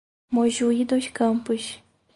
Mojuí 0.31 0.81
dos 0.83 1.11
Campos 1.11 1.79